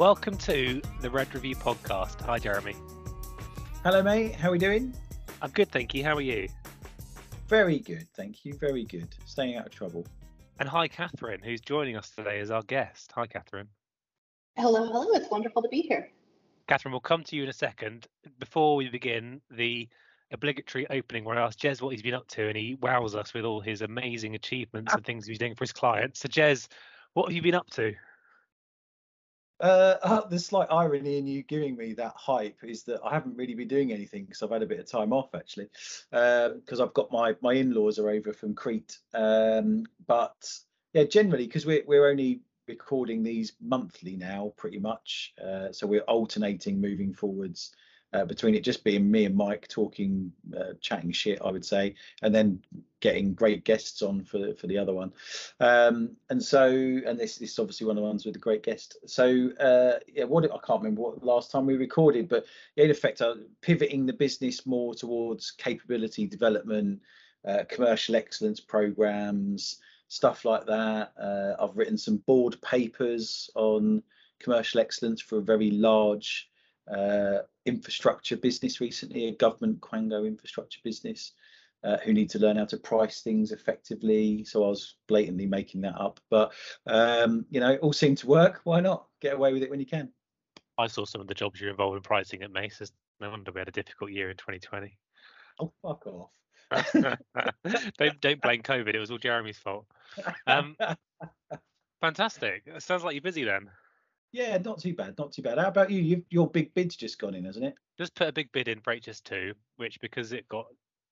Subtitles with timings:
[0.00, 2.22] Welcome to the Red Review podcast.
[2.22, 2.74] Hi, Jeremy.
[3.84, 4.34] Hello, mate.
[4.34, 4.94] How are we doing?
[5.42, 6.02] I'm good, thank you.
[6.02, 6.48] How are you?
[7.48, 8.54] Very good, thank you.
[8.54, 9.14] Very good.
[9.26, 10.06] Staying out of trouble.
[10.58, 13.12] And hi, Kathryn, who's joining us today as our guest.
[13.14, 13.66] Hi, Kathryn.
[14.56, 15.08] Hello, hello.
[15.12, 16.08] It's wonderful to be here.
[16.66, 18.06] Kathryn, we'll come to you in a second.
[18.38, 19.86] Before we begin, the
[20.32, 23.34] obligatory opening where I ask Jez what he's been up to, and he wows us
[23.34, 25.04] with all his amazing achievements and ah.
[25.04, 26.20] things he's doing for his clients.
[26.20, 26.68] So, Jez,
[27.12, 27.92] what have you been up to?
[29.60, 33.36] Uh, uh, the slight irony in you giving me that hype is that I haven't
[33.36, 35.68] really been doing anything because I've had a bit of time off actually,
[36.10, 38.98] because um, I've got my my in-laws are over from Crete.
[39.14, 40.36] Um, but
[40.92, 45.34] yeah, generally because we're we're only recording these monthly now, pretty much.
[45.42, 47.72] Uh, so we're alternating moving forwards
[48.12, 51.94] uh, between it just being me and Mike talking, uh, chatting shit, I would say,
[52.22, 52.60] and then
[53.00, 55.12] getting great guests on for for the other one.
[55.60, 58.62] Um, and so, and this, this is obviously one of the ones with a great
[58.62, 58.96] guest.
[59.06, 63.22] So, uh, yeah, what I can't remember what last time we recorded, but in effect,
[63.22, 67.00] uh, pivoting the business more towards capability development,
[67.46, 71.12] uh, commercial excellence programs, stuff like that.
[71.18, 74.02] Uh, I've written some board papers on
[74.40, 76.50] commercial excellence for a very large
[76.90, 81.32] uh, infrastructure business recently, a government Quango infrastructure business,
[81.82, 84.44] uh, who need to learn how to price things effectively.
[84.44, 86.52] So I was blatantly making that up, but
[86.86, 88.60] um, you know, it all seemed to work.
[88.64, 90.10] Why not get away with it when you can?
[90.78, 92.92] I saw some of the jobs you're involved in pricing at Mace.
[93.20, 94.96] No wonder we had a difficult year in 2020.
[95.60, 96.30] Oh, fuck off.
[97.98, 98.94] don't don't blame COVID.
[98.94, 99.86] It was all Jeremy's fault.
[100.46, 100.76] Um,
[102.00, 102.62] fantastic.
[102.66, 103.68] It sounds like you're busy then.
[104.32, 105.58] Yeah, not too bad, not too bad.
[105.58, 106.00] How about you?
[106.00, 107.74] You've, your big bid's just gone in, hasn't it?
[107.98, 110.66] Just put a big bid in for HS2, which because it got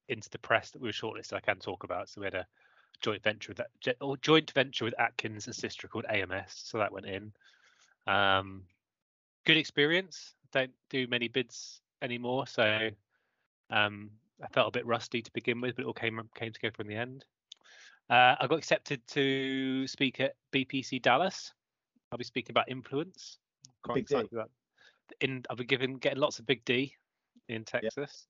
[0.09, 2.09] into the press that we were shortlisted, I can talk about.
[2.09, 2.47] So we had a
[3.01, 6.93] joint venture with that, or joint venture with Atkins and Systra called AMS, so that
[6.93, 7.33] went in.
[8.07, 8.63] Um,
[9.45, 10.35] good experience.
[10.53, 12.89] Don't do many bids anymore, so
[13.71, 14.11] um,
[14.43, 16.87] I felt a bit rusty to begin with, but it all came came together in
[16.87, 17.25] the end.
[18.09, 21.53] Uh, I got accepted to speak at BPC Dallas
[22.11, 23.39] I'll be speaking about influence.
[23.83, 24.37] Quite big excited D.
[24.37, 24.51] about.
[25.21, 26.95] In I'll be giving getting lots of big D
[27.49, 28.27] in Texas.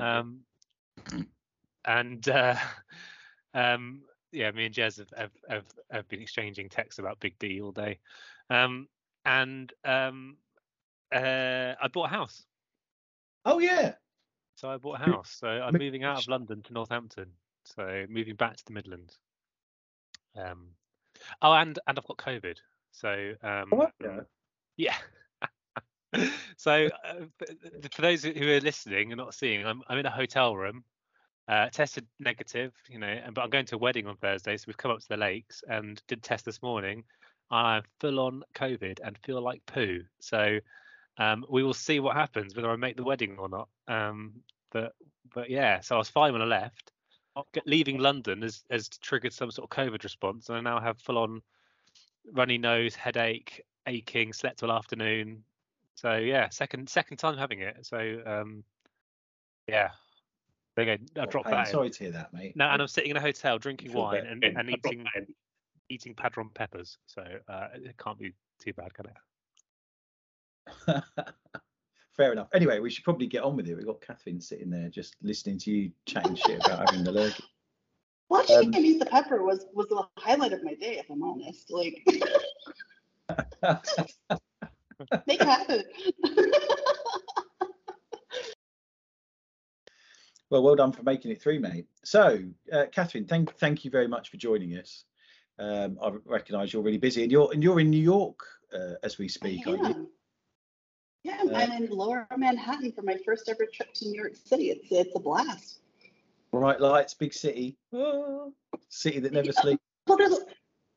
[0.00, 0.40] Um,
[1.84, 2.56] and uh,
[3.54, 7.60] um, yeah, me and Jez have, have, have, have, been exchanging texts about Big D
[7.60, 8.00] all day.
[8.50, 8.88] Um,
[9.24, 10.36] and um,
[11.14, 12.44] uh, I bought a house.
[13.44, 13.94] Oh yeah.
[14.56, 15.36] So I bought a house.
[15.38, 17.30] So I'm moving out of London to Northampton.
[17.64, 19.18] So moving back to the Midlands.
[20.36, 20.68] Um,
[21.42, 22.56] oh, and and I've got COVID.
[22.94, 23.72] So um,
[24.76, 24.96] yeah.
[26.12, 26.28] yeah.
[26.56, 27.46] so uh,
[27.92, 30.84] for those who are listening and not seeing, I'm I'm in a hotel room,
[31.48, 34.76] uh, tested negative, you know, but I'm going to a wedding on Thursday, so we've
[34.76, 37.02] come up to the lakes and did test this morning.
[37.50, 40.00] I'm full on COVID and feel like poo.
[40.20, 40.58] So
[41.18, 43.68] um, we will see what happens whether I make the wedding or not.
[43.88, 44.34] Um,
[44.72, 44.92] but
[45.34, 46.92] but yeah, so I was fine when I left.
[47.66, 51.18] Leaving London has, has triggered some sort of COVID response, and I now have full
[51.18, 51.42] on
[52.32, 55.44] runny nose, headache, aching, slept all afternoon.
[55.94, 57.86] So yeah, second second time having it.
[57.86, 58.64] So um,
[59.68, 59.90] yeah,
[60.76, 61.22] there you go.
[61.22, 61.54] I dropped that.
[61.54, 62.56] I'm Sorry to hear that, mate.
[62.56, 65.04] No, and I'm sitting in a hotel drinking wine and, and eating
[65.88, 66.98] eating padron peppers.
[67.06, 71.04] So uh, it can't be too bad, can it?
[72.16, 72.48] Fair enough.
[72.54, 73.76] Anyway, we should probably get on with it.
[73.76, 77.44] We've got Kathryn sitting there just listening to you chatting shit about having the lurgy.
[78.34, 81.22] Watching um, him eat the pepper was was the highlight of my day, if I'm
[81.22, 81.70] honest.
[81.70, 82.02] Like,
[85.24, 85.84] make it happen.
[90.50, 91.86] well, well done for making it through, mate.
[92.02, 92.40] So,
[92.72, 95.04] uh, Kathryn, thank thank you very much for joining us.
[95.60, 98.40] Um, I recognise you're really busy, and you're and you're in New York
[98.74, 100.10] uh, as we speak, aren't you?
[101.22, 104.70] Yeah, uh, I'm in Lower Manhattan for my first ever trip to New York City.
[104.70, 105.78] It's it's a blast
[106.54, 108.52] bright lights, big city, oh,
[108.88, 109.60] city that never yeah.
[109.60, 109.82] sleeps.
[110.06, 110.38] Well, there's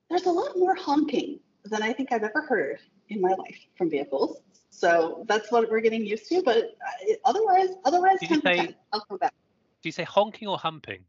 [0.09, 3.89] there's a lot more honking than I think I've ever heard in my life from
[3.89, 4.41] vehicles.
[4.69, 6.41] So that's what we're getting used to.
[6.43, 9.33] But uh, otherwise, otherwise, Did you say, I'll come back.
[9.81, 11.03] Do you say honking or humping?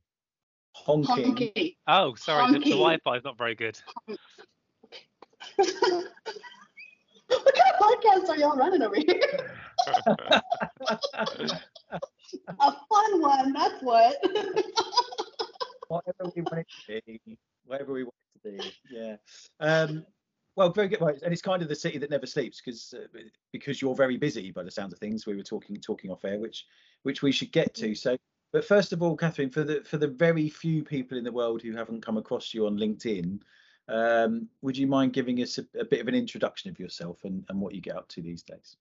[0.73, 1.25] Honking.
[1.25, 1.73] honking.
[1.87, 2.61] Oh, sorry, honking.
[2.61, 3.79] The, the Wi-Fi is not very good.
[4.07, 4.19] what
[7.29, 9.21] kind of podcast are y'all running over here?
[11.91, 13.53] a fun one.
[13.53, 14.17] That's what.
[15.89, 17.39] whatever we want it to be.
[17.65, 18.15] Whatever we want
[18.45, 18.73] it to be.
[18.91, 19.17] Yeah.
[19.61, 20.05] Um,
[20.57, 21.01] well, very good.
[21.01, 23.07] And it's kind of the city that never sleeps because uh,
[23.53, 25.27] because you're very busy by the sounds of things.
[25.27, 26.67] We were talking talking off air, which
[27.05, 27.95] which we should get to.
[27.95, 28.17] So,
[28.53, 31.63] but first of all, Kathryn, for the for the very few people in the world
[31.63, 33.41] who haven't come across you on LinkedIn,
[33.89, 37.45] Um, would you mind giving us a, a, bit of an introduction of yourself and,
[37.49, 38.77] and what you get up to these days?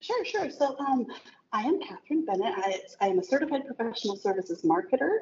[0.00, 0.50] Sure, sure.
[0.50, 1.06] So um,
[1.54, 2.52] I am Kathryn Bennett.
[2.56, 5.18] I, I, am a certified professional services marketer,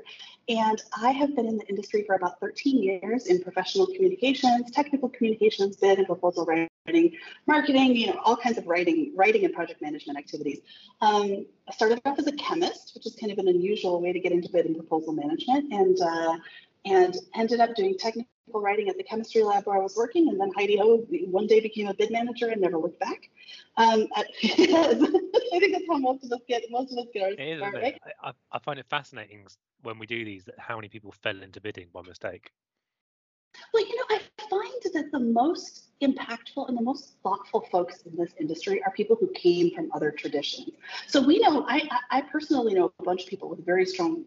[0.48, 5.10] and I have been in the industry for about 13 years in professional communications, technical
[5.10, 7.14] communications, bid and proposal writing,
[7.46, 10.60] marketing, you know, all kinds of writing, writing and project management activities.
[11.02, 14.18] Um, I started off as a chemist, which is kind of an unusual way to
[14.18, 16.38] get into bid and proposal management, and uh,
[16.84, 20.40] and ended up doing technical writing at the chemistry lab where I was working, and
[20.40, 20.98] then Heidi Ho
[21.30, 23.30] one day became a bid manager and never looked back.
[23.76, 27.74] Um, I think that's how most of us get most of us get our start,
[27.74, 28.00] right?
[28.22, 29.46] I, I find it fascinating
[29.82, 32.50] when we do these that how many people fell into bidding by mistake.
[33.72, 34.20] Well, you know, I
[34.50, 39.16] find that the most impactful and the most thoughtful folks in this industry are people
[39.18, 40.70] who came from other traditions.
[41.06, 44.24] So we know, I, I personally know a bunch of people with very strong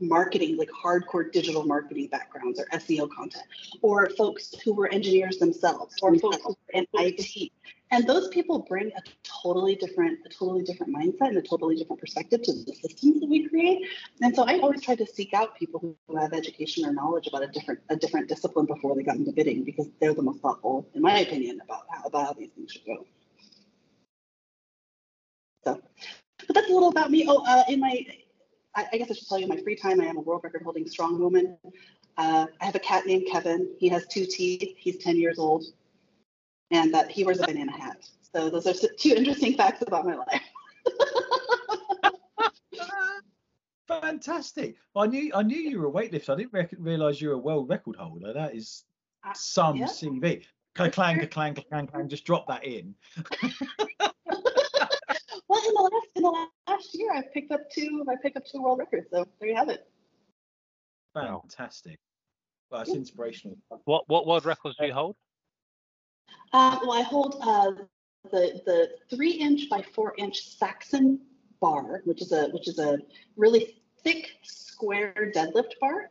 [0.00, 3.44] marketing, like hardcore digital marketing backgrounds or SEO content,
[3.82, 6.38] or folks who were engineers themselves, or folks
[6.72, 7.52] in IT.
[7.90, 12.00] And those people bring a totally different, a totally different mindset and a totally different
[12.00, 13.86] perspective to the systems that we create.
[14.20, 17.42] And so I always try to seek out people who have education or knowledge about
[17.42, 20.86] a different, a different discipline before they got into bidding because they're the most thoughtful,
[20.94, 23.06] in my opinion, about how about how these things should go.
[25.64, 25.80] So,
[26.46, 27.24] but that's a little about me.
[27.26, 28.04] Oh, uh, in my
[28.78, 30.42] I, I, guess I should tell you, in my free time, I am a world
[30.44, 31.58] record holding strong woman.
[32.16, 33.68] Uh, I have a cat named Kevin.
[33.78, 34.76] He has two teeth.
[34.76, 35.64] He's 10 years old,
[36.70, 38.08] and that he wears a banana hat.
[38.32, 40.42] So those are two interesting facts about my life.
[43.88, 44.76] Fantastic.
[44.94, 46.34] I knew I knew you were a weightlifter.
[46.34, 48.32] I didn't rec- realize you were a world record holder.
[48.32, 48.84] That is
[49.26, 49.86] uh, some uh, yeah.
[49.86, 50.44] CV.
[50.74, 52.08] Clang, clang, clang, clang, clang.
[52.08, 52.94] Just drop that in.
[55.90, 58.04] well, in the last in the last year, I've picked up two.
[58.08, 59.08] I picked up two world records.
[59.10, 59.86] So there you have it.
[61.14, 61.98] Fantastic.
[62.70, 63.56] Well, it's inspirational.
[63.84, 65.16] What what world records do you hold?
[66.52, 67.72] Uh, well, I hold uh,
[68.30, 71.20] the the three inch by four inch Saxon
[71.60, 72.98] bar, which is a which is a
[73.36, 76.10] really thick square deadlift bar.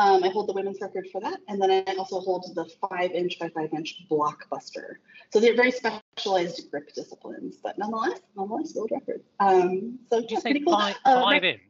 [0.00, 3.10] Um, I hold the women's record for that, and then I also hold the five
[3.10, 4.94] inch by five inch blockbuster.
[5.30, 9.22] So they're very specialized grip disciplines, but nonetheless, nonetheless, world record.
[9.40, 10.72] Um, so Did you say cool.
[10.72, 11.60] five, uh, five inch?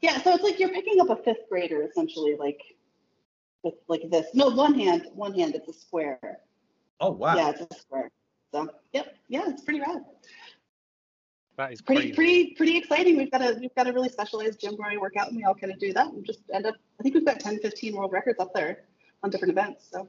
[0.00, 2.62] Yeah, so it's like you're picking up a fifth grader essentially, like
[3.62, 4.28] with like this.
[4.32, 6.38] No, one hand, one hand, it's a square.
[7.00, 7.36] Oh wow.
[7.36, 8.10] Yeah, it's a square.
[8.50, 10.02] So yep, yeah, it's pretty rad.
[11.56, 12.14] That is pretty crazy.
[12.14, 13.16] pretty pretty exciting.
[13.16, 15.44] We've got a we've got a really specialized gym where I work out and we
[15.44, 17.96] all kind of do that and just end up I think we've got 10, 15
[17.96, 18.84] world records up there
[19.22, 19.88] on different events.
[19.90, 20.08] So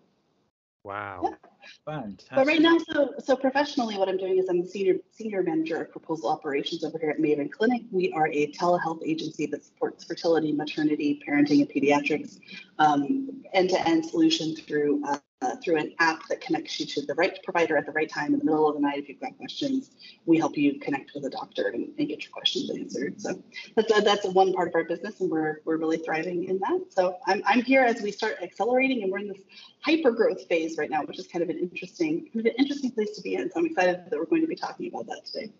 [0.83, 1.21] wow.
[1.23, 1.49] Yeah.
[1.85, 2.35] Fantastic.
[2.35, 5.81] But right now, so so professionally, what I'm doing is I'm the senior senior manager
[5.81, 7.83] of proposal operations over here at Maven Clinic.
[7.91, 12.39] We are a telehealth agency that supports fertility, maternity, parenting, and pediatrics
[12.79, 17.37] um, end-to-end solution through uh, uh, through an app that connects you to the right
[17.43, 18.97] provider at the right time in the middle of the night.
[18.97, 19.91] If you've got questions,
[20.25, 23.19] we help you connect with a doctor and, and get your questions answered.
[23.19, 23.41] So
[23.75, 26.59] that's a, that's a one part of our business, and we're we're really thriving in
[26.59, 26.85] that.
[26.89, 29.41] So I'm I'm here as we start accelerating, and we're in this
[29.81, 32.91] hyper growth phase right now, which is kind of an interesting kind of an interesting
[32.91, 33.51] place to be in.
[33.51, 35.51] So I'm excited that we're going to be talking about that today.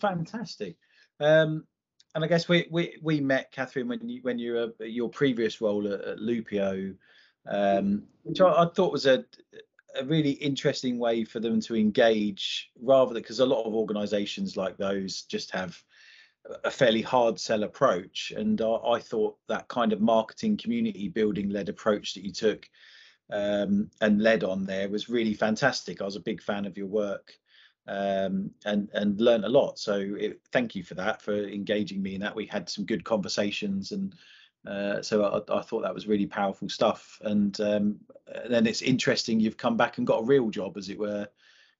[0.00, 0.76] Fantastic.
[1.18, 1.64] Um,
[2.16, 5.60] and I guess we, we we met Kathryn when you when you were your previous
[5.60, 6.96] role at, at Loopio
[7.48, 9.24] um, which I, I, thought was a,
[10.00, 14.56] a really interesting way for them to engage rather than because a lot of organizations
[14.56, 15.80] like those just have
[16.64, 18.32] a fairly hard sell approach.
[18.36, 22.68] And I, I thought that kind of marketing community building led approach that you took
[23.30, 26.00] um, and led on there was really fantastic.
[26.00, 27.32] I was a big fan of your work
[27.88, 32.14] um, and and learned a lot so it, thank you for that for engaging me
[32.14, 34.14] in that we had some good conversations and
[34.66, 37.20] uh, so I, I, thought that was really powerful stuff.
[37.22, 38.00] And um,
[38.48, 41.28] then it's interesting you've come back and got a real job, as it were,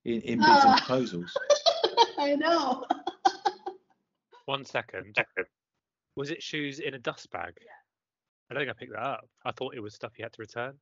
[0.05, 1.37] in, in bids uh, and proposals.
[2.19, 2.85] I know.
[4.47, 5.17] One second.
[6.15, 7.55] Was it shoes in a dust bag?
[7.61, 7.71] Yeah.
[8.51, 9.29] I don't think I picked that up.
[9.45, 10.75] I thought it was stuff you had to return.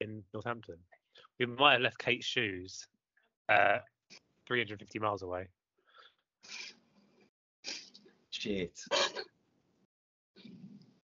[0.00, 0.76] In Northampton.
[1.40, 2.86] We might have left Kate's shoes
[3.48, 3.78] uh,
[4.46, 5.48] 350 miles away.
[8.30, 8.78] Shit.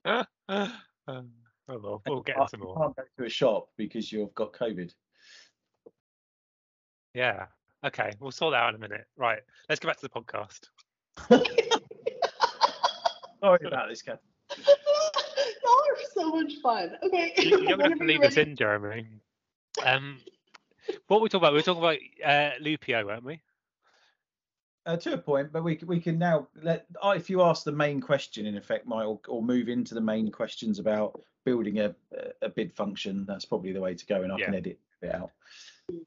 [0.06, 0.70] uh, uh,
[1.08, 1.30] um,
[1.68, 2.77] oh well, we'll get into more.
[2.77, 4.94] can't go to a shop because you've got COVID.
[7.13, 7.48] Yeah.
[7.86, 9.06] Okay, we'll sort that out in a minute.
[9.18, 10.70] Right, let's go back to the podcast.
[13.42, 14.22] Sorry about this, Kat.
[14.58, 16.92] Y'all are so much fun.
[17.03, 17.34] Okay.
[17.39, 19.06] You, are going to have to leave us in, Jeremy.
[19.84, 20.20] Um,
[21.08, 21.53] what were we talking about?
[21.53, 23.42] We were talking about uh, Loopio, weren't we?
[24.86, 28.01] Uh, to a point, but we we can now let if you ask the main
[28.01, 31.96] question in effect, might or, or move into the main questions about building a
[32.42, 33.25] a bid function.
[33.25, 34.46] That's probably the way to go, and I Yeah.
[34.46, 35.32] can edit it out.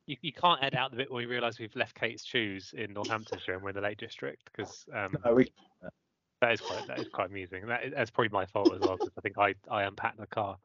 [0.06, 2.92] You, you can't edit out the bit where we realise we've left Kate's shoes in
[2.92, 5.52] Northamptonshire and we're in the Lake District because um, No, we,
[6.40, 7.66] that is quite that is quite amusing.
[7.66, 10.26] That is, that's probably my fault as well because I think I I unpacked the
[10.26, 10.58] car,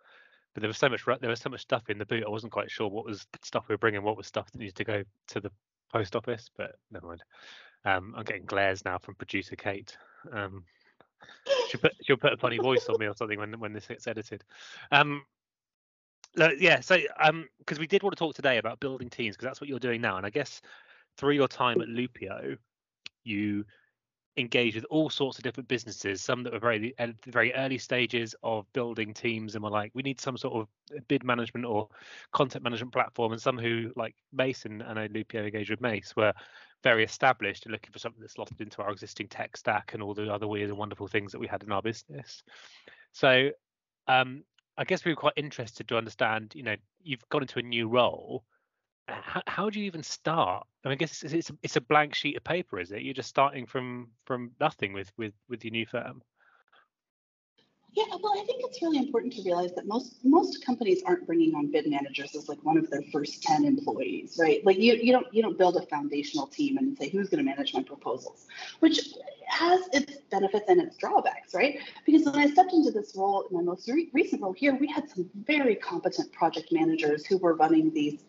[0.54, 2.24] but there was so much there was so much stuff in the boot.
[2.26, 4.76] I wasn't quite sure what was stuff we were bringing, what was stuff that needed
[4.76, 5.52] to go to the
[5.92, 6.50] post office.
[6.58, 7.24] But never mind.
[7.86, 9.98] Um, I'm getting glares now from producer Kate.
[10.32, 10.64] Um,
[11.70, 14.08] she'll put she'll put a funny voice on me or something when when this gets
[14.08, 14.44] edited.
[14.92, 15.24] Um,
[16.36, 16.80] yeah.
[16.82, 19.70] So um, because we did want to talk today about building teams because that's what
[19.70, 20.62] you're doing now, and I guess
[21.18, 22.58] through your time at Loopio,
[23.24, 23.66] you
[24.38, 26.22] engage with all sorts of different businesses.
[26.22, 29.92] Some that were very at the very early stages of building teams and were like,
[29.94, 31.90] we need some sort of bid management or
[32.32, 36.34] content management platform, and some who like Mason and I Loopio engaged with Mace were
[36.84, 40.14] very established and looking for something that's slotted into our existing tech stack and all
[40.14, 42.44] the other weird and wonderful things that we had in our business.
[43.12, 43.52] So
[44.08, 44.44] um,
[44.78, 47.88] I guess we were quite interested to understand, you know, you've gone into a new
[47.88, 48.44] role.
[49.08, 50.66] How, how do you even start?
[50.84, 53.02] I mean, I guess it's, it's it's a blank sheet of paper, is it?
[53.02, 56.22] You're just starting from from nothing with with with your new firm.
[57.94, 61.54] Yeah, well, I think it's really important to realize that most most companies aren't bringing
[61.56, 64.66] on bid managers as like one of their first ten employees, right?
[64.66, 67.50] Like you you don't you don't build a foundational team and say who's going to
[67.50, 68.48] manage my proposals,
[68.80, 69.16] which
[69.48, 71.80] has its benefits and its drawbacks, right?
[72.06, 74.88] Because when I stepped into this role, in my most re- recent role here, we
[74.88, 78.24] had some very competent project managers who were running these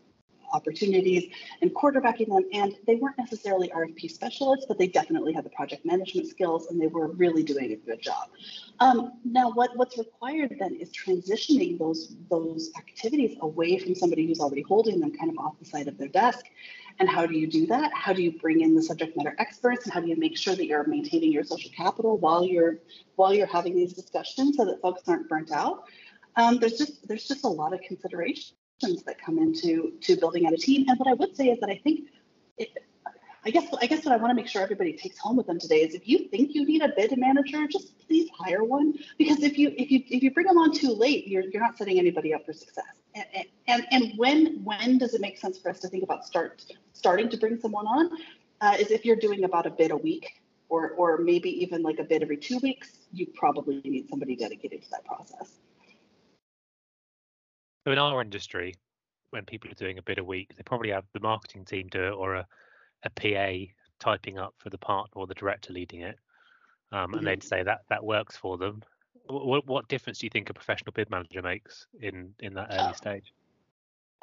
[0.52, 2.44] opportunities and quarterbacking them.
[2.52, 6.80] And they weren't necessarily RFP specialists, but they definitely had the project management skills and
[6.80, 8.28] they were really doing a good job.
[8.80, 14.40] Um, now, what, what's required then is transitioning those, those activities away from somebody who's
[14.40, 16.46] already holding them kind of off the side of their desk.
[16.98, 17.90] And how do you do that?
[17.94, 20.54] How do you bring in the subject matter experts and how do you make sure
[20.54, 22.78] that you're maintaining your social capital while you're
[23.16, 25.84] while you're having these discussions so that folks aren't burnt out?
[26.36, 30.52] Um, there's just there's just a lot of consideration that come into to building out
[30.52, 30.88] a team.
[30.88, 32.08] And what I would say is that I think,
[32.58, 32.70] it,
[33.44, 35.58] I guess I guess what I want to make sure everybody takes home with them
[35.58, 39.42] today is if you think you need a bid manager, just please hire one because
[39.42, 41.98] if you if you if you bring them on too late, you're you're not setting
[41.98, 42.84] anybody up for success.
[43.14, 46.64] And and and when when does it make sense for us to think about start
[46.92, 48.10] starting to bring someone on?
[48.60, 51.98] Uh, is if you're doing about a bid a week or or maybe even like
[51.98, 55.58] a bid every two weeks, you probably need somebody dedicated to that process.
[57.84, 58.74] So in our industry,
[59.30, 62.04] when people are doing a bid a week, they probably have the marketing team do
[62.04, 62.46] it or a,
[63.04, 66.18] a PA typing up for the partner or the director leading it.
[66.92, 67.26] Um, and Mhm.
[67.26, 68.82] they'd say that that works for them.
[69.26, 72.92] What, what difference do you think a professional bid manager makes in in that early
[72.92, 72.92] Oh.
[72.92, 73.32] stage?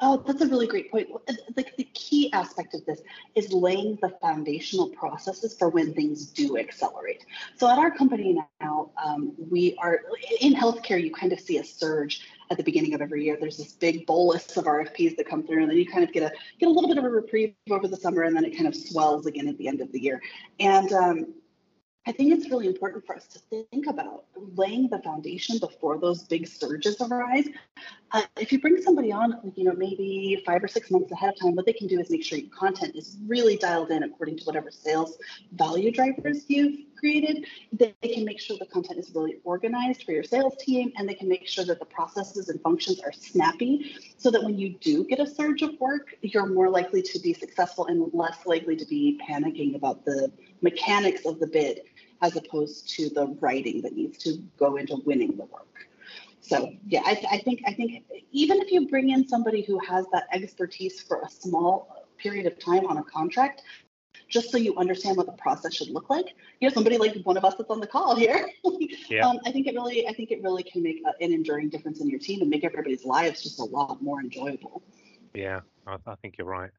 [0.02, 1.08] Oh, that's a really great point.
[1.26, 3.02] The, the key aspect of this
[3.34, 7.26] is laying the foundational processes for when things do accelerate.
[7.56, 10.00] So at our company now, um, we are
[10.40, 11.02] in healthcare.
[11.02, 13.36] You kind of see a surge at the beginning of every year.
[13.40, 16.24] There's this big bolus of RFPs that come through, and then you kind of get
[16.24, 18.66] a get a little bit of a reprieve over the summer, and then it kind
[18.66, 20.20] of swells again at the end of the year.
[20.58, 21.34] And um,
[22.06, 24.24] I think it's really important for us to think about
[24.56, 27.46] laying the foundation before those big surges arise.
[28.12, 31.40] Uh, if you bring somebody on, you know, maybe five or six months ahead of
[31.40, 34.38] time, what they can do is make sure your content is really dialed in according
[34.38, 35.18] to whatever sales
[35.52, 37.46] value drivers you've created.
[37.72, 41.14] They, can make sure the content is really organized for your sales team, and they
[41.14, 45.04] can make sure that the processes and functions are snappy, so that when you do
[45.04, 48.84] get a surge of work, you're more likely to be successful and less likely to
[48.84, 50.30] be panicking about the
[50.60, 51.80] mechanics of the bid
[52.22, 55.66] as opposed to the writing that needs to go into winning the work.
[56.40, 60.06] So yeah, I, I think I think even if you bring in somebody who has
[60.12, 63.62] that expertise for a small period of time on a contract,
[64.30, 67.36] just so you understand what the process should look like, you know, somebody like one
[67.36, 68.48] of us that's on the call here,
[69.10, 69.28] Yeah.
[69.28, 72.00] um, I think it really I think it really can make a, an enduring difference
[72.00, 74.82] in your team and make everybody's lives just a lot more enjoyable.
[75.34, 76.70] Yeah, I, I think you're right.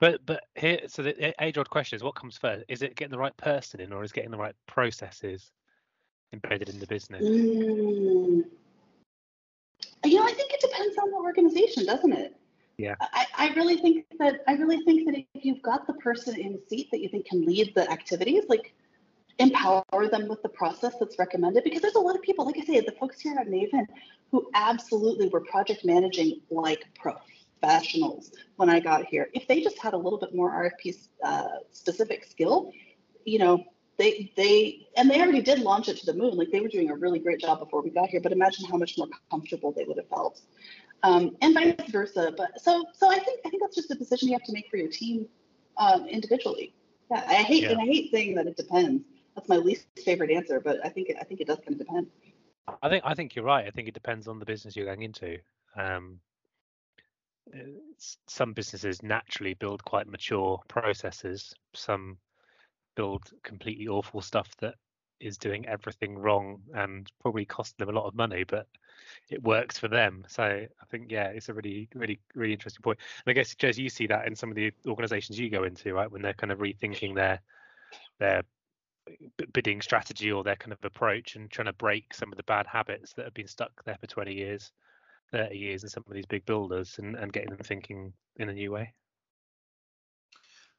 [0.00, 2.64] But but here, so the age old question is, what comes first?
[2.68, 5.50] Is it getting the right person in, or is getting the right processes
[6.32, 7.22] embedded in the business?
[7.22, 8.44] Mm.
[10.04, 12.36] You know, I think it depends on the organization, doesn't it?
[12.78, 12.94] Yeah.
[13.00, 16.58] I, I really think that I really think that if you've got the person in
[16.68, 18.74] seat that you think can lead the activities, like
[19.38, 22.64] empower them with the process that's recommended because there's a lot of people, like I
[22.64, 23.86] say, the folks here at Maven
[24.30, 29.30] who absolutely were project managing like professionals when I got here.
[29.34, 32.72] If they just had a little bit more RFP uh, specific skill,
[33.24, 33.64] you know,
[33.98, 36.36] they they and they already did launch it to the moon.
[36.36, 38.20] Like they were doing a really great job before we got here.
[38.20, 40.42] But imagine how much more comfortable they would have felt,
[41.02, 42.32] um, and vice versa.
[42.36, 44.68] But so so I think I think that's just a decision you have to make
[44.70, 45.26] for your team
[45.78, 46.74] um, individually.
[47.10, 47.72] Yeah, I hate Yeah.
[47.72, 49.04] and I hate saying that it depends.
[49.34, 51.78] That's my least favorite answer, but I think it, I think it does kind of
[51.78, 52.06] depend.
[52.82, 53.66] I think I think you're right.
[53.66, 55.38] I think it depends on the business you're going into.
[55.76, 56.20] Um,
[57.54, 57.58] uh,
[58.26, 61.54] some businesses naturally build quite mature processes.
[61.74, 62.18] Some
[62.96, 64.74] build completely awful stuff that
[65.20, 68.66] is doing everything wrong and probably costing them a lot of money, but
[69.30, 70.24] it works for them.
[70.28, 72.98] So I think yeah, it's a really really really interesting point.
[73.24, 75.94] And I guess Jez, you see that in some of the organisations you go into,
[75.94, 76.10] right?
[76.10, 77.40] When they're kind of rethinking their
[78.18, 78.42] their
[79.52, 82.66] bidding strategy or their kind of approach and trying to break some of the bad
[82.66, 84.72] habits that have been stuck there for 20 years
[85.30, 88.52] 30 years in some of these big builders and, and getting them thinking in a
[88.52, 88.92] new way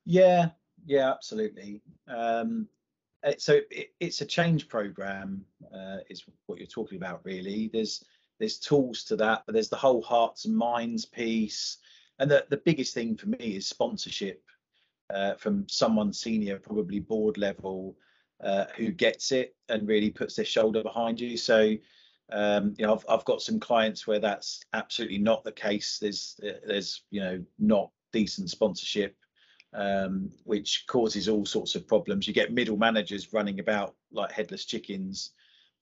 [0.10, 0.51] Yeah,
[0.86, 1.82] yeah, absolutely.
[2.08, 2.70] Um,
[3.38, 5.43] so it, it's a change program,
[5.74, 7.69] uh, is what you're talking about, really.
[7.72, 8.03] There's
[8.39, 11.77] there's tools to that, but there's the whole hearts and minds piece,
[12.19, 14.43] and the the biggest thing for me is sponsorship
[15.13, 17.98] uh, from someone senior, probably board level,
[18.43, 21.38] uh, who gets it and really puts their shoulder behind you.
[21.38, 21.75] So.
[22.29, 25.98] Um, you know, I've, I've got some clients where that's absolutely not the case.
[25.98, 29.15] There's there's you know not decent sponsorship
[29.77, 32.27] um, which causes all sorts of problems.
[32.27, 35.31] You get middle managers running about like headless chickens,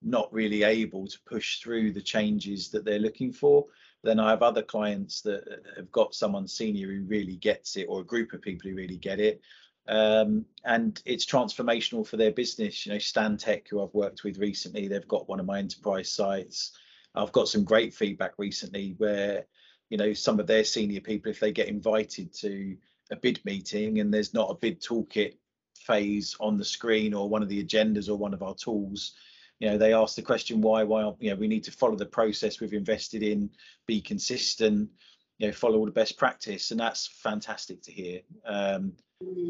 [0.03, 3.65] not really able to push through the changes that they're looking for.
[4.03, 5.43] Then I have other clients that
[5.77, 8.97] have got someone senior who really gets it, or a group of people who really
[8.97, 9.41] get it.
[9.87, 12.85] Um, and it's transformational for their business.
[12.85, 16.73] You know, Stantec, who I've worked with recently, they've got one of my enterprise sites.
[17.15, 19.45] I've got some great feedback recently where,
[19.89, 22.75] you know, some of their senior people, if they get invited to
[23.11, 25.35] a bid meeting and there's not a bid toolkit
[25.77, 29.13] phase on the screen or one of the agendas or one of our tools
[29.59, 32.05] you know they ask the question why why you know we need to follow the
[32.05, 33.49] process we've invested in
[33.85, 34.89] be consistent
[35.37, 36.71] you know follow all the best practice.
[36.71, 38.21] And that's fantastic to hear.
[38.45, 38.93] Um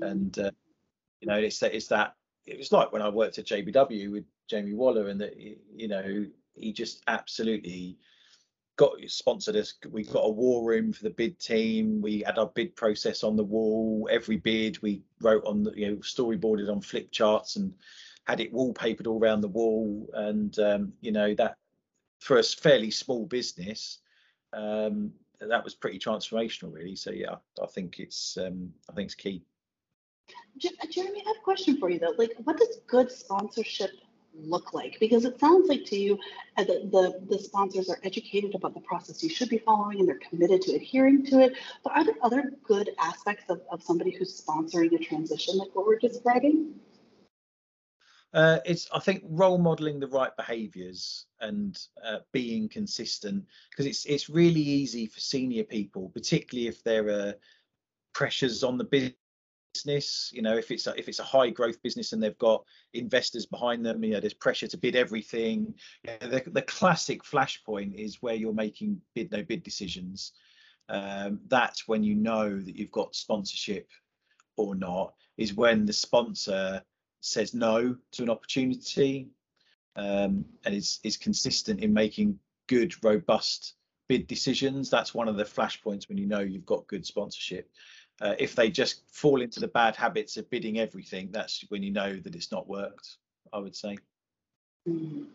[0.02, 0.52] and uh,
[1.22, 4.24] you know it's that it's that it was like when i worked at jbw with
[4.48, 7.98] jamie waller and that you know he just absolutely
[8.77, 9.74] got sponsored us.
[9.89, 12.02] We got a war room for the bid team.
[12.02, 14.08] We had our bid process on the wall.
[14.12, 17.73] Every bid we wrote on the you know storyboarded on flip charts and
[18.26, 20.10] had it wallpapered all around the wall.
[20.13, 21.58] And um, you know that
[22.19, 24.00] for a fairly small business,
[24.54, 26.95] um, that was pretty transformational, really.
[26.95, 29.43] So yeah, I think it's um, I think it's key.
[30.58, 32.15] Jeremy, I have a question for you though.
[32.17, 33.91] Like, what does good sponsorship
[34.38, 34.98] look like?
[35.00, 36.19] Because it sounds like to you
[36.58, 40.08] uh, the, the, the sponsors are educated about the process you should be following and
[40.08, 41.54] they're committed to adhering to it.
[41.84, 45.86] But are there other good aspects of, of somebody who's sponsoring a transition like what
[45.86, 46.76] we're describing?
[48.34, 54.04] Uh, it's I think role modeling the right behaviours and uh, being consistent because it's
[54.06, 57.36] it's really easy for senior people, particularly if there are
[58.13, 59.13] pressures on the
[59.76, 60.32] business.
[60.34, 63.46] You know, if it's a, if it's a high growth business and they've got investors
[63.46, 65.74] behind them, you know, there's pressure to bid everything.
[66.04, 70.32] You know, the, the classic flashpoint is where you're making bid no bid decisions.
[70.88, 73.90] Um, that's when you know that you've got sponsorship
[74.56, 75.14] or not.
[75.38, 76.82] Is when the sponsor
[77.20, 79.28] says no to an opportunity
[79.98, 83.74] um, and is is consistent in making good, robust
[84.08, 84.90] bid decisions.
[84.90, 87.70] That's one of the flashpoints when you know you've got good sponsorship.
[88.21, 91.91] Uh, if they just fall into the bad habits of bidding everything, that's when you
[91.91, 93.17] know that it's not worked.
[93.51, 93.97] I would say.
[94.88, 95.25] Mm.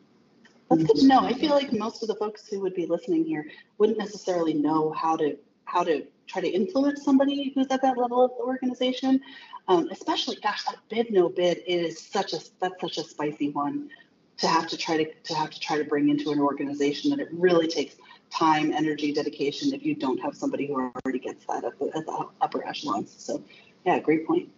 [0.71, 1.21] That's good to know.
[1.21, 3.47] I feel like most of the folks who would be listening here
[3.79, 8.25] wouldn't necessarily know how to how to try to influence somebody who's at that level
[8.25, 9.21] of the organization.
[9.69, 13.91] Um, especially, gosh, that bid no bid is such a that's such a spicy one
[14.39, 17.21] to have to try to to have to try to bring into an organization that
[17.21, 17.97] it really takes
[18.31, 22.07] time, energy, dedication if you don't have somebody who already gets that at the, at
[22.07, 23.15] the upper echelons.
[23.17, 23.43] So,
[23.85, 24.49] yeah, great point.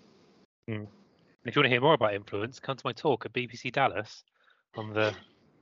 [0.68, 0.86] Mm.
[1.44, 4.22] If you want to hear more about influence, come to my talk at BPC Dallas
[4.76, 5.14] on the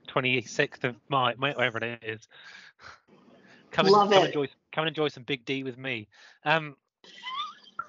[0.09, 2.27] 26th of March, whatever it is.
[3.71, 4.27] Come and, Love come it.
[4.27, 6.07] enjoy come and enjoy some big D with me.
[6.43, 6.75] Um,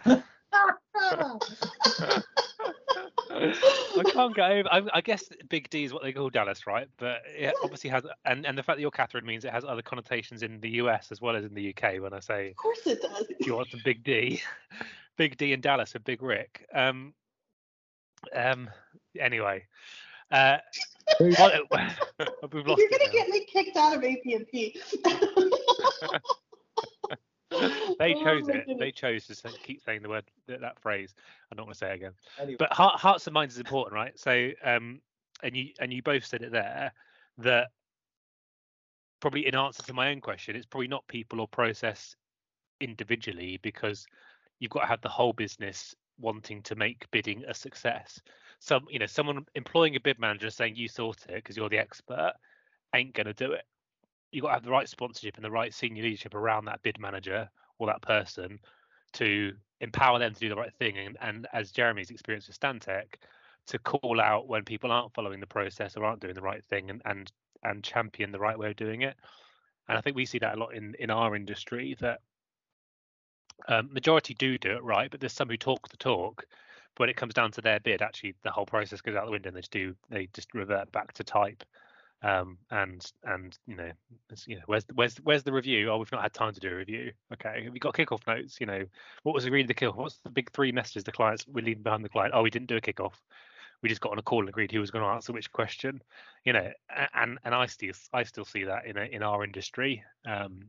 [3.98, 4.68] I can't get over.
[4.72, 6.88] I, I guess Big D is what they call Dallas, right?
[6.98, 9.82] But it obviously has, and, and the fact that you're Kathryn means it has other
[9.82, 12.00] connotations in the US as well as in the UK.
[12.00, 13.26] When I say Of course it does.
[13.40, 14.42] you want some Big D,
[15.16, 16.66] Big D in Dallas with Big Rick.
[16.74, 17.14] Um,
[18.34, 18.70] um.
[19.18, 19.64] Anyway,
[20.30, 20.58] uh,
[21.18, 21.52] what,
[22.52, 23.12] we've lost You're gonna now.
[23.12, 24.80] get me kicked out of AT&T.
[27.98, 28.66] They Oh chose my it.
[28.66, 28.78] goodness.
[28.78, 31.14] They chose to say, keep saying the word that, that phrase.
[31.50, 32.12] I'm not going to say it again.
[32.40, 34.18] Anyway, But heart, hearts and minds is important, right?
[34.18, 35.00] So, um,
[35.42, 36.92] and you and you both said it there
[37.38, 37.68] that
[39.20, 42.16] probably in answer to my own question, it's probably not people or process
[42.80, 44.06] individually because
[44.58, 48.20] you've got to have the whole business wanting to make bidding a success.
[48.58, 51.78] Some, you know, someone employing a bid manager saying you sort it because you're the
[51.78, 52.32] expert
[52.94, 53.64] ain't going to do it.
[54.32, 56.98] You've got to have the right sponsorship and the right senior leadership around that bid
[56.98, 58.58] manager or that person
[59.14, 60.98] to empower them to do the right thing.
[60.98, 63.16] And, and as Jeremy's experience with Stantec,
[63.66, 66.90] to call out when people aren't following the process or aren't doing the right thing
[66.90, 67.30] and and
[67.62, 69.16] and champion the right way of doing it.
[69.88, 72.20] And I think we see that a lot in in our industry that
[73.68, 76.44] um, majority do do it right, but there's some who talk the talk.
[76.94, 79.30] But when it comes down to their bid, actually the whole process goes out the
[79.30, 81.62] window and they just do they just revert back to type.
[82.22, 83.90] Um, and and you know,
[84.46, 85.90] you know, where's where's where's the review?
[85.90, 87.12] Oh, we've not had time to do a review.
[87.32, 88.58] Okay, have you got kickoff notes?
[88.60, 88.84] You know,
[89.24, 89.96] what was agreed the kickoff?
[89.96, 92.32] What's the big three messages the clients we're leaving behind the client?
[92.34, 93.14] Oh, we didn't do a kickoff.
[93.82, 96.00] We just got on a call and agreed who was going to answer which question.
[96.44, 96.70] You know,
[97.14, 100.60] and and I still I still see that in a, in our industry, um,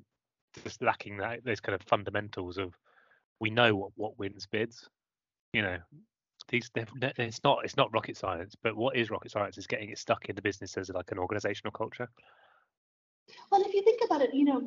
[0.63, 2.73] just lacking that those kind of fundamentals of
[3.39, 4.89] we know what what wins bids.
[5.53, 5.77] You know,
[6.49, 9.97] these it's not it's not rocket science but what is rocket science is getting it
[9.97, 12.09] stuck in the business as like an organizational culture.
[13.51, 14.61] Well if you think about it you know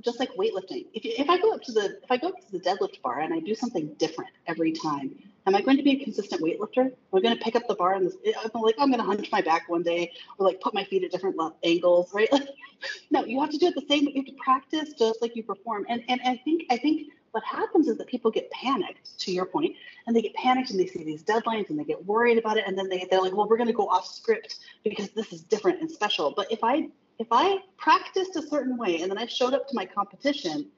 [0.00, 2.52] just like weightlifting if, if i go up to the if i go up to
[2.52, 5.16] the deadlift bar and i do something different every time
[5.46, 6.86] am i going to be a consistent weightlifter?
[6.86, 8.16] Am i going to pick up the bar and this,
[8.54, 11.04] i'm like i'm going to hunch my back one day or like put my feet
[11.04, 12.30] at different angles right?
[12.32, 12.48] Like
[13.10, 15.42] no you have to do it the same you have to practice just like you
[15.42, 15.86] perform.
[15.88, 19.46] And and i think i think what happens is that people get panicked to your
[19.46, 19.74] point
[20.06, 22.64] and they get panicked and they see these deadlines and they get worried about it
[22.66, 25.42] and then they, they're like well we're going to go off script because this is
[25.42, 26.32] different and special.
[26.36, 29.74] But if i if i practiced a certain way and then i showed up to
[29.74, 30.70] my competition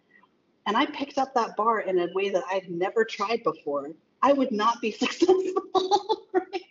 [0.67, 3.91] and i picked up that bar in a way that i've never tried before
[4.29, 6.65] i would not be successful right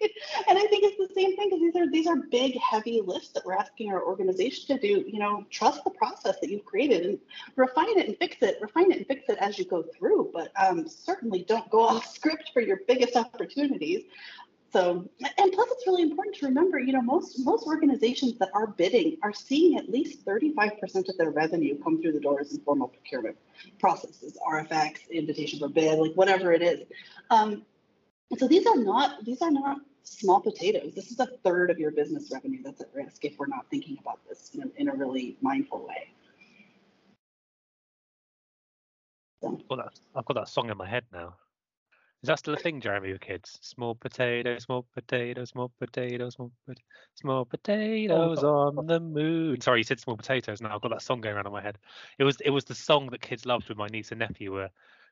[0.48, 3.30] and I think it's the same thing because these are these are big, heavy lifts
[3.30, 5.04] that we're asking our organization to do.
[5.08, 7.20] You know, trust the process that you've created and
[7.56, 10.32] refine it and fix it, refine it and fix it as you go through.
[10.34, 14.04] But um, certainly don't go off script for your biggest opportunities.
[14.74, 15.08] So,
[15.38, 19.18] and plus, it's really important to remember, you know, most most organizations that are bidding
[19.22, 23.38] are seeing at least 35% of their revenue come through the doors in formal procurement
[23.80, 26.88] processes, RFX, invitation for bid, like whatever it is.
[27.30, 27.62] Um,
[28.36, 30.94] so these are not these are not small potatoes.
[30.96, 34.00] This is a third of your business revenue that's at risk if we're not thinking
[34.02, 36.10] about this in a, in a really mindful way.
[39.40, 39.56] So.
[39.60, 41.36] I've, got that, I've got that song in my head now.
[42.24, 43.60] Is that still a thing, Jeremy, with kids?
[43.62, 46.78] Small potato, small potato, small potato, small, pot-
[47.16, 49.60] small potatoes on the moon.
[49.60, 50.62] Sorry, you said small potatoes.
[50.62, 51.78] Now I've got that song going around in my head.
[52.18, 54.70] It was it was the song that kids loved when my niece and nephew were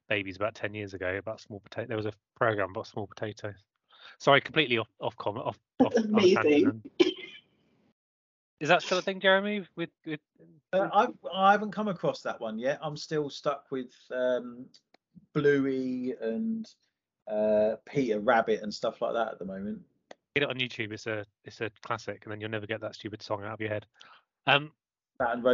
[0.08, 1.90] babies about ten years ago about small potato.
[1.90, 3.56] There was a program about small potatoes.
[4.18, 5.60] Sorry, completely off off comment off.
[5.82, 6.82] off amazing.
[8.62, 9.66] Is that still a thing, Jeremy?
[9.76, 10.20] With, with...
[10.72, 12.80] Uh, I've I haven't come across that one yet.
[12.82, 14.66] I'm still stuck with um,
[15.34, 16.66] Bluey and
[17.32, 19.82] uh, Peter Rabbit and stuff like that at the moment.
[20.36, 20.92] Get it on YouTube.
[20.92, 23.62] It's a it's a classic, and then you'll never get that stupid song out of
[23.62, 23.86] your head.
[24.48, 24.72] Um,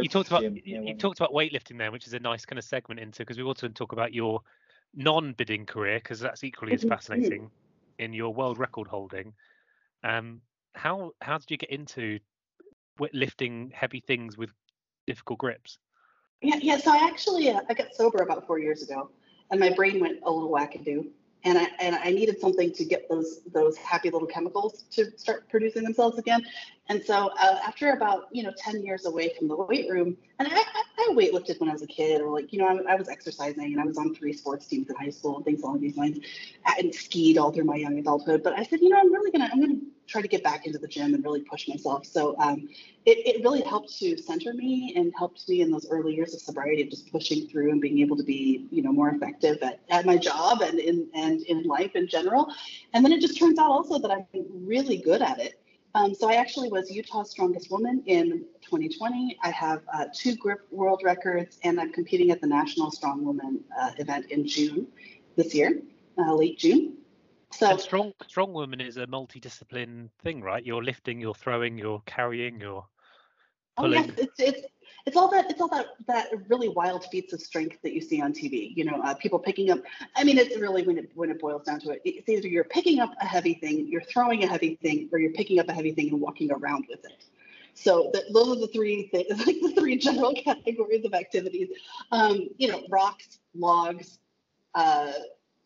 [0.02, 2.58] you talked about you, yeah, you talked about weightlifting there, which is a nice kind
[2.58, 4.40] of segment into because we also want to talk about your
[4.94, 7.50] non-bidding career because that's equally as fascinating
[7.98, 9.32] in your world record holding.
[10.04, 10.40] Um,
[10.74, 12.18] how how did you get into
[13.12, 14.50] lifting heavy things with
[15.06, 15.78] difficult grips?
[16.40, 16.78] Yeah, yeah.
[16.78, 19.10] So I actually uh, I got sober about four years ago,
[19.50, 21.08] and my brain went a little wackadoo,
[21.48, 25.48] and I and I needed something to get those those happy little chemicals to start
[25.48, 26.44] producing themselves again.
[26.88, 30.48] And so uh, after about you know 10 years away from the weight room, and
[30.48, 32.96] I, I, I weightlifted when I was a kid, or like you know I, I,
[32.96, 35.80] was exercising and I was on three sports teams in high school and things along
[35.80, 36.18] these lines,
[36.78, 38.42] and skied all through my young adulthood.
[38.42, 40.78] But I said, you know, I'm really gonna I'm gonna try to get back into
[40.78, 42.06] the gym and really push myself.
[42.06, 42.68] So um,
[43.04, 46.40] it, it really helped to center me and helped me in those early years of
[46.40, 49.80] sobriety of just pushing through and being able to be you know more effective at,
[49.90, 52.52] at my job and in and in life in general.
[52.92, 54.26] And then it just turns out also that I'm
[54.66, 55.60] really good at it.
[55.98, 59.36] Um, so I actually was Utah's strongest woman in 2020.
[59.42, 63.64] I have uh, two grip world records, and I'm competing at the National Strong Woman
[63.76, 64.86] uh, event in June
[65.34, 65.82] this year,
[66.16, 66.98] uh, late June.
[67.50, 70.64] So and strong strong woman is a multidiscipline thing, right?
[70.64, 72.86] You're lifting, you're throwing, you're carrying, you're
[73.76, 73.98] pulling.
[73.98, 74.66] Oh yes, it's it's
[75.06, 78.20] it's all that it's all that that really wild feats of strength that you see
[78.20, 78.76] on TV.
[78.76, 79.80] You know, uh, people picking up.
[80.16, 82.64] I mean, it's really when it when it boils down to it, it's either you're
[82.64, 85.72] picking up a heavy thing, you're throwing a heavy thing, or you're picking up a
[85.72, 87.24] heavy thing and walking around with it.
[87.74, 91.68] So the, those are the three things, like the three general categories of activities.
[92.10, 94.18] Um, you know, rocks, logs,
[94.74, 95.12] uh,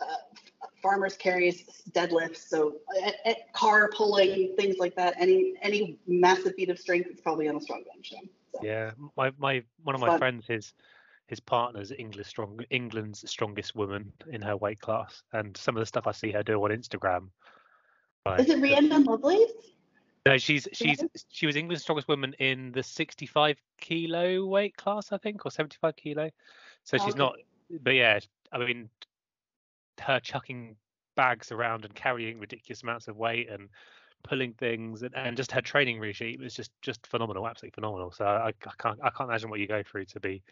[0.01, 5.15] uh, farmers carries deadlifts, so a, a car pulling things like that.
[5.19, 8.11] Any any massive feat of strength is probably on a strong bench.
[8.11, 8.17] So.
[8.63, 10.75] Yeah, my my one of my friends his
[11.27, 15.87] his partner's English strong England's strongest woman in her weight class, and some of the
[15.87, 17.29] stuff I see her do on Instagram.
[18.27, 19.51] Like, Is it Rhiannon Lovelace?
[20.27, 25.19] No, she's she's she was England's strongest woman in the 65 kilo weight class, I
[25.19, 26.31] think, or 75 kilo.
[26.85, 27.19] So oh, she's okay.
[27.19, 27.37] not.
[27.83, 28.21] But yeah,
[28.53, 28.89] I mean,
[30.01, 30.77] her chucking
[31.17, 33.69] bags around and carrying ridiculous amounts of weight and
[34.23, 38.11] pulling things and, and just her training regime was just just phenomenal, absolutely phenomenal.
[38.11, 40.43] So I, I can't I can't imagine what you go through to be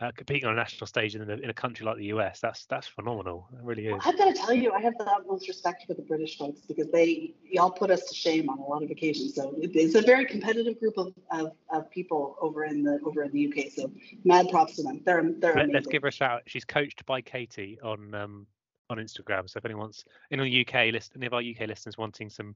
[0.00, 2.40] uh, competing on a national stage in a, in a country like the US.
[2.40, 3.48] That's that's phenomenal.
[3.52, 4.02] It really is.
[4.04, 6.88] I've got to tell you, I have the utmost respect for the British folks because
[6.90, 9.34] they y'all put us to shame on a lot of occasions.
[9.34, 13.32] So it's a very competitive group of, of, of people over in the over in
[13.32, 13.70] the UK.
[13.72, 13.90] So
[14.24, 15.00] mad props to them.
[15.04, 15.74] They're they're amazing.
[15.74, 16.42] Let's give her a shout.
[16.46, 18.46] She's coached by Katie on um
[18.90, 19.48] on Instagram.
[19.48, 22.54] So if anyone's in the UK list, any of our UK listeners wanting some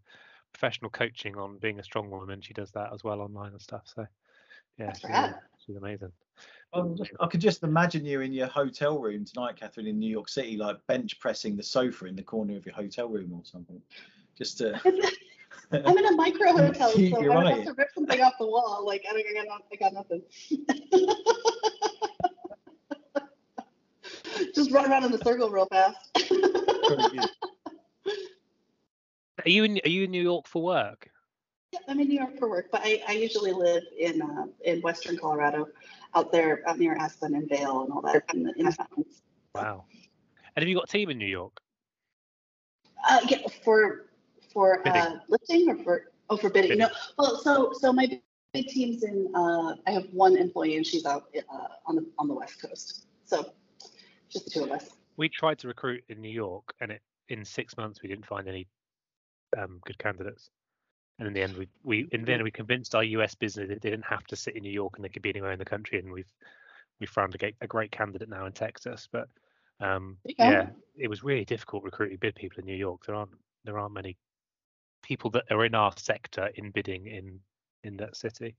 [0.53, 3.83] professional coaching on being a strong woman, she does that as well online and stuff.
[3.85, 4.07] So
[4.79, 5.11] yeah, she's,
[5.67, 6.13] she's amazing.
[6.75, 10.29] Um, I could just imagine you in your hotel room tonight, Kathryn, in New York
[10.29, 13.81] City, like bench pressing the sofa in the corner of your hotel room or something.
[14.37, 14.81] Just to.
[15.73, 17.57] I'm in a micro hotel, so I right.
[17.57, 18.85] have to rip something off the wall.
[18.87, 20.23] Like I, I, got, I got nothing.
[24.55, 25.99] Just run around in the circle real fast.
[29.45, 31.09] Are you in Are you in New York for work?
[31.73, 34.81] Yeah, I'm in New York for work, but I, I usually live in uh, in
[34.81, 35.69] Western Colorado
[36.15, 39.23] out there out near Aspen and Vail and all that in the, in the mountains.
[39.55, 39.85] Wow.
[40.57, 41.61] And have you got a team in New York?
[43.09, 44.07] Uh, yeah, for
[44.53, 46.71] for uh, lifting or for oh for bidding.
[46.71, 46.79] bidding.
[46.79, 48.21] No, well, so so my
[48.53, 49.31] big team's in.
[49.35, 53.07] Uh, I have one employee and she's out uh, on the on the west coast.
[53.25, 53.53] So
[54.29, 54.89] just the two of us.
[55.17, 58.49] We tried to recruit in New York, and it in six months we didn't find
[58.49, 58.67] any
[59.57, 60.51] um, good candidates.
[61.19, 63.83] And in the end, we we in the end we convinced our US business that
[63.83, 65.65] they didn't have to sit in New York and they could be anywhere in the
[65.65, 65.99] country.
[65.99, 66.33] And we've
[67.01, 69.09] we found a, a great candidate now in Texas.
[69.11, 69.29] But
[69.81, 73.07] um, yeah, it was really difficult recruiting bid people in New York.
[73.07, 73.33] There aren't
[73.65, 74.17] there aren't many
[75.03, 77.41] people that are in our sector in bidding in
[77.85, 78.55] in that city.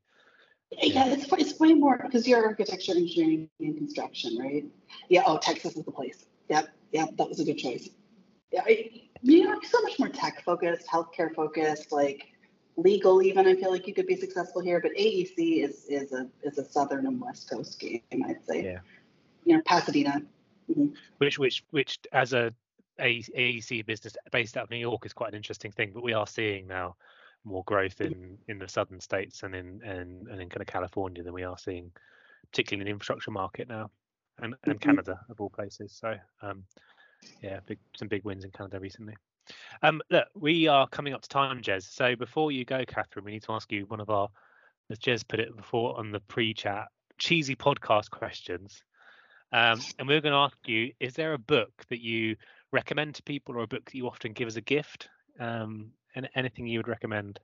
[0.72, 4.66] Yeah, yeah it's, it's way more because you're architecture, engineering, and construction, right?
[5.10, 5.24] Yeah.
[5.26, 6.26] Oh, Texas is the place.
[6.50, 6.70] Yep.
[6.92, 7.10] Yep.
[7.18, 7.90] That was a good choice.
[8.52, 8.64] Yeah.
[8.66, 12.28] New York is so much more tech focused, healthcare focused, like
[12.78, 16.30] legal even i feel like you could be successful here but aec is is a
[16.44, 18.80] is a southern and west coast game i'd say yeah
[19.44, 20.22] you know pasadena
[20.70, 20.88] mm-hmm.
[21.18, 22.54] which which which as a
[23.00, 26.28] AEC business based out of New York is quite an interesting thing, but we are
[26.28, 26.96] seeing now
[27.46, 31.24] more growth in in the southern states and in and, and in kind of California
[31.24, 31.92] than we are seeing,
[32.52, 33.90] particularly in the infrastructure market now,
[34.40, 34.90] and and mm-hmm.
[34.90, 35.98] Canada of all places.
[35.98, 36.64] So um,
[37.42, 39.16] yeah, big some big wins in Canada recently.
[39.82, 41.84] Um, look, we are coming up to time, Jez.
[41.84, 44.30] So before you go, Kathryn, we need to ask you one of our,
[44.90, 48.84] as Jez put it before on the pre-chat, cheesy podcast questions.
[49.52, 52.36] Um, and we're going to ask you: Is there a book that you
[52.72, 55.10] recommend to people, or a book that you often give as a gift?
[55.40, 57.40] Um, and anything you would recommend?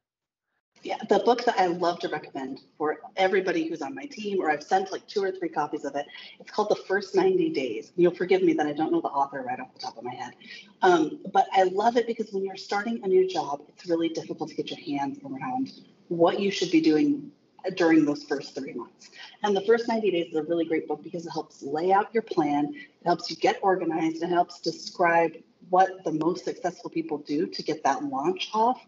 [0.86, 4.52] Yeah, the book that I love to recommend for everybody who's on my team, or
[4.52, 6.06] I've sent like two or three copies of it.
[6.40, 7.92] It's called The First 90 Days.
[7.96, 10.14] You'll forgive me that I don't know the author right off the top of my
[10.14, 10.36] head.
[10.84, 14.50] Um, but I love it because when you're starting a new job, it's really difficult
[14.50, 15.72] to get your hands around
[16.10, 17.32] what you should be doing
[17.78, 19.10] during those first three months.
[19.42, 22.14] And the first 90 days is a really great book because it helps lay out
[22.14, 25.32] your plan, it helps you get organized, it helps describe
[25.72, 28.86] what the most successful people do to get that launch off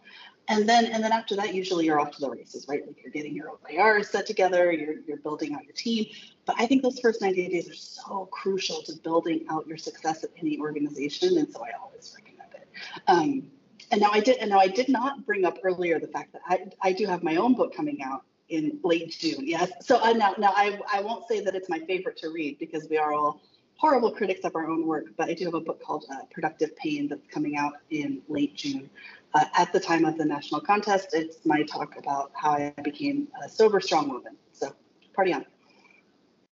[0.48, 2.86] and then and then after that usually you're off to the races right?
[2.86, 6.06] Like you're getting your OKR set together you're, you're building out your team.
[6.46, 10.24] But i think those first 90 days are so crucial to building out your success
[10.24, 12.68] at any organization and so i always recommend it.
[13.08, 13.52] Um,
[13.92, 16.42] and now i did and now i did not bring up earlier the fact that
[16.48, 19.72] i, I do have my own book coming out in late june yes?
[19.82, 22.88] So uh, now now I, I won't say that it's my favorite to read because
[22.90, 23.42] we are all
[23.78, 26.76] horrible critics of our own work, but I do have a book called uh, Productive
[26.76, 28.90] Pain that's coming out in late June.
[29.34, 33.28] Uh, at the time of the national contest, it's my talk about how I became
[33.44, 34.36] a sober, strong woman.
[34.54, 34.74] So
[35.14, 35.46] party on.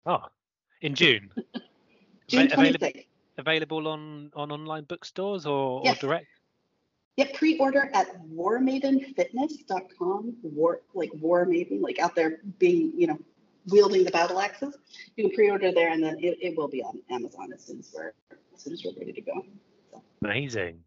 [0.06, 0.22] Oh,
[0.80, 1.30] in June.
[2.28, 3.06] June 26th.
[3.38, 5.96] Available on, on online bookstores or, yes.
[5.98, 6.26] or direct?
[7.16, 10.36] Yep, pre-order at warmaidenfitness.com.
[10.42, 13.18] War like war maiden, like out there being, you know,
[13.66, 14.78] wielding the battle axes.
[15.16, 17.92] You can pre-order there, and then it, it will be on Amazon as soon as
[17.94, 18.14] we're
[18.54, 19.44] as soon as we're ready to go.
[19.90, 20.02] So.
[20.22, 20.82] Amazing.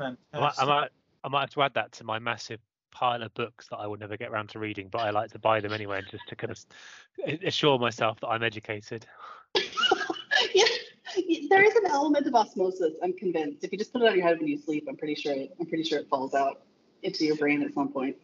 [0.00, 0.26] Fantastic.
[0.32, 0.90] I might, I might,
[1.24, 2.60] I might have to add that to my massive
[2.90, 5.38] pile of books that I will never get around to reading, but I like to
[5.38, 9.06] buy them anyway, just to kind of assure myself that I'm educated.
[10.54, 10.64] yeah,
[11.50, 12.94] there is an element of osmosis.
[13.02, 13.62] I'm convinced.
[13.62, 15.32] If you just put it on your head when you sleep, I'm pretty sure.
[15.32, 16.62] It, I'm pretty sure it falls out
[17.02, 18.16] into your brain at some point.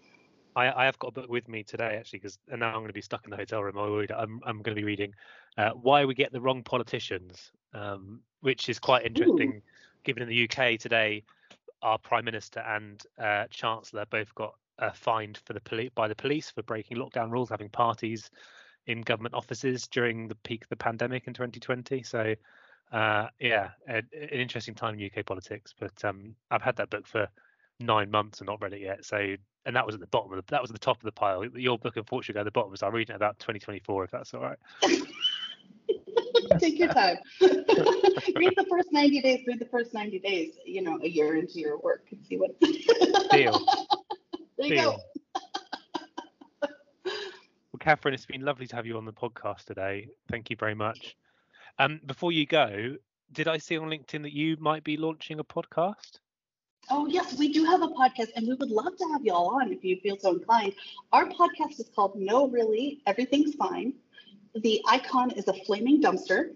[0.54, 2.86] I, I have got a book with me today actually because and now I'm going
[2.86, 3.76] to be stuck in the hotel room.
[3.76, 5.12] I'm I'm going to be reading
[5.58, 9.56] uh, Why We Get the Wrong Politicians, um, which is quite interesting.
[9.56, 9.62] Ooh.
[10.04, 11.24] Given in the UK today,
[11.82, 16.14] our Prime Minister and uh, Chancellor both got uh, fined for the poli- by the
[16.14, 18.30] police for breaking lockdown rules, having parties
[18.86, 22.02] in government offices during the peak of the pandemic in 2020.
[22.02, 22.34] So,
[22.92, 25.74] uh, yeah, a, an interesting time in UK politics.
[25.78, 27.28] But um, I've had that book for
[27.80, 29.04] nine months and not read it yet.
[29.04, 29.34] So,
[29.64, 31.12] and that was at the bottom of the, that was at the top of the
[31.12, 31.44] pile.
[31.44, 32.74] Your book, unfortunately, at the bottom.
[32.76, 34.58] So I'll read it about 2024 if that's all right.
[36.60, 37.16] Take your time.
[37.40, 39.40] read the first 90 days.
[39.46, 40.54] Read the first 90 days.
[40.64, 42.58] You know, a year into your work and see what.
[43.30, 43.66] Deal.
[44.58, 44.96] There you go.
[47.76, 50.08] Well, Kathryn, it's been lovely to have you on the podcast today.
[50.30, 51.16] Thank you very much.
[51.78, 52.96] Um, before you go,
[53.32, 56.20] did I see on LinkedIn that you might be launching a podcast?
[56.88, 59.60] Oh, yes, we do have a podcast, and we would love to have you all
[59.60, 60.72] on if you feel so inclined.
[61.12, 63.94] Our podcast is called No Really, Everything's Fine.
[64.62, 66.54] The icon is a flaming dumpster,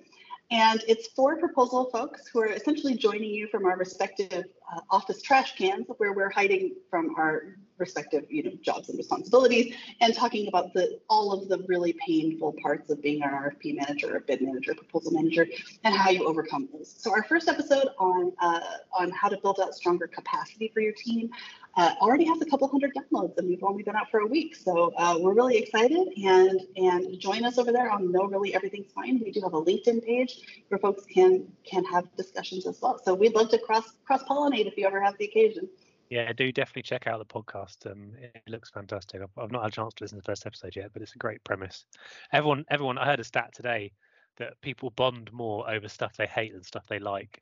[0.51, 5.23] and it's for proposal folks who are essentially joining you from our respective uh, office
[5.23, 10.47] trash cans where we're hiding from our respective you know jobs and responsibilities and talking
[10.49, 14.43] about the all of the really painful parts of being an RFP manager, a bid
[14.43, 15.47] manager, proposal manager,
[15.83, 16.95] and how you overcome those.
[16.99, 18.61] So our first episode on uh,
[18.93, 21.31] on how to build out stronger capacity for your team
[21.77, 24.57] uh, already has a couple hundred downloads, and we've only been out for a week.
[24.57, 28.93] So uh, we're really excited, and and join us over there on No Really Everything's
[28.93, 29.21] Fine.
[29.25, 33.01] We do have a LinkedIn page where folks can can have discussions as well.
[33.05, 35.69] So we'd love to cross cross pollinate if you ever have the occasion.
[36.11, 37.91] Yeah, do definitely check out the podcast.
[37.91, 39.23] Um, it looks fantastic.
[39.23, 41.15] I've, I've not had a chance to listen to the first episode yet, but it's
[41.15, 41.85] a great premise.
[42.33, 43.93] Everyone, everyone, I heard a stat today
[44.39, 47.41] that people bond more over stuff they hate than stuff they like.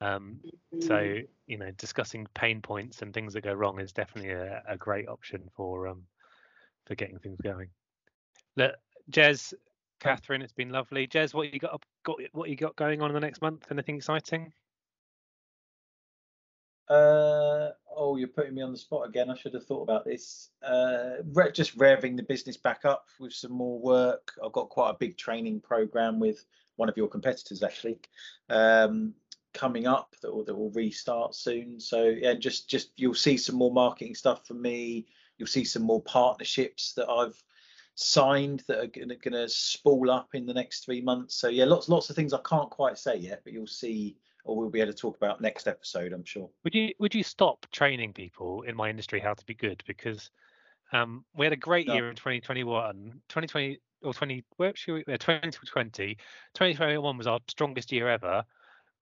[0.00, 0.38] Um,
[0.80, 1.26] so mm.
[1.48, 5.08] you know, discussing pain points and things that go wrong is definitely a, a great
[5.08, 6.04] option for um,
[6.86, 7.68] for getting things going.
[8.56, 8.76] Look,
[9.10, 9.54] Jez,
[10.00, 11.08] Kathryn, it's been lovely.
[11.08, 13.66] Jez, what you got got what you got going on in the next month?
[13.72, 14.52] Anything exciting?
[16.88, 19.30] Uh, oh, you're putting me on the spot again.
[19.30, 20.50] I should have thought about this.
[20.62, 24.32] Uh, re- just revving the business back up with some more work.
[24.44, 26.44] I've got quite a big training program with
[26.76, 27.98] one of your competitors actually
[28.48, 29.12] um,
[29.52, 31.78] coming up that will, that will restart soon.
[31.78, 35.06] So yeah, just just you'll see some more marketing stuff from me.
[35.36, 37.40] You'll see some more partnerships that I've
[37.96, 41.34] signed that are going to spool up in the next three months.
[41.34, 44.56] So yeah, lots lots of things I can't quite say yet, but you'll see or
[44.56, 46.48] we'll be able to talk about next episode, I'm sure.
[46.64, 49.82] Would you would you stop training people in my industry how to be good?
[49.86, 50.30] Because
[50.92, 51.94] um, we had a great no.
[51.94, 56.14] year in 2021, 2020 or 20 where should we, 2020,
[56.54, 58.44] 2021 was our strongest year ever.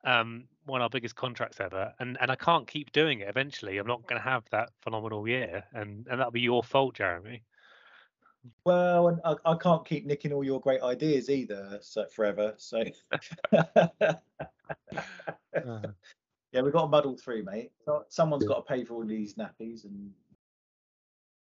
[0.05, 3.29] Um, one of our biggest contracts ever, and and I can't keep doing it.
[3.29, 6.95] Eventually, I'm not going to have that phenomenal year, and and that'll be your fault,
[6.95, 7.43] Jeremy.
[8.65, 12.55] Well, and I, I, can't keep nicking all your great ideas either, so forever.
[12.57, 12.85] So
[14.97, 15.81] uh-huh.
[16.53, 17.73] yeah, we've got to muddle through, mate.
[18.09, 20.11] Someone's got to pay for all these nappies and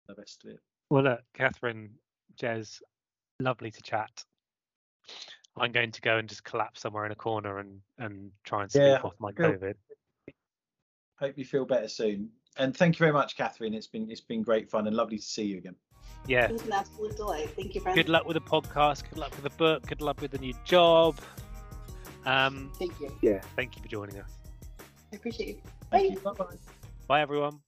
[0.07, 0.59] the rest of it.
[0.89, 1.89] Well, look, Kathryn,
[2.37, 2.81] Jez,
[3.39, 4.23] lovely to chat.
[5.57, 8.71] I'm going to go and just collapse somewhere in a corner and and try and
[8.71, 9.75] sleep yeah, off my COVID.
[11.19, 12.29] Hope you feel better soon.
[12.57, 13.73] And thank you very much, Kathryn.
[13.73, 15.75] It's been it's been great fun and lovely to see you again.
[16.27, 16.45] Yeah.
[16.45, 17.49] It was an absolute delight.
[17.55, 17.95] Thank you, friend.
[17.95, 19.03] Good luck with the podcast.
[19.09, 19.85] Good luck with the book.
[19.85, 21.19] Good luck with the new job.
[22.25, 23.11] Um, thank you.
[23.21, 23.41] Yeah.
[23.55, 24.29] Thank you for joining us.
[25.11, 25.57] I appreciate you.
[25.91, 26.15] Bye.
[26.23, 26.45] Bye bye.
[27.07, 27.59] Bye, everyone.